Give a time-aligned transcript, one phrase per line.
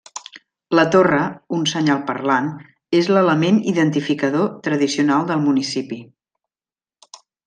[0.77, 1.17] La torre,
[1.57, 2.49] un senyal parlant,
[3.01, 6.01] és l'element identificador tradicional del municipi.